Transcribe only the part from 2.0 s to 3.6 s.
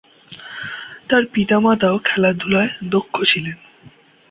খেলাধূলায় দক্ষ ছিলেন।